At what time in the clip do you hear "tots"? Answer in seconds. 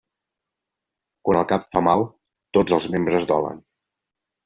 2.59-2.79